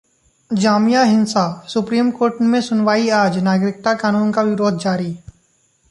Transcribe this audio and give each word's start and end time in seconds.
जामिया 0.51 1.01
हिंसा: 1.03 1.43
supreme 1.67 2.09
court 2.11 2.41
में 2.43 2.59
सुनवाई 2.61 3.09
आज, 3.19 3.37
नागरिकता 3.43 3.93
कानून 3.95 4.31
का 4.31 4.41
विरोध 4.43 4.79
जारी 4.79 5.13